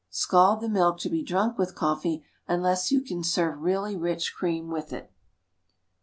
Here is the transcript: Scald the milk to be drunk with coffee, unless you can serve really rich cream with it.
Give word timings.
Scald 0.09 0.61
the 0.61 0.67
milk 0.67 0.97
to 1.01 1.11
be 1.11 1.21
drunk 1.21 1.59
with 1.59 1.75
coffee, 1.75 2.23
unless 2.47 2.91
you 2.91 3.01
can 3.01 3.23
serve 3.23 3.59
really 3.61 3.95
rich 3.95 4.33
cream 4.33 4.67
with 4.69 4.91
it. 4.91 5.11